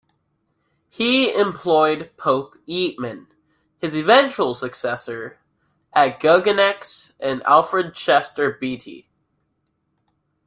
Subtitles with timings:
[0.89, 3.27] He employed Pope Yeatman,
[3.77, 5.37] his eventual successor
[5.93, 9.11] at Guggenex, and Alfred Chester Beatty.